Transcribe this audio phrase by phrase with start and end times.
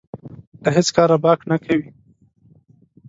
[0.63, 1.89] له هېڅ کاره باک نه کوي.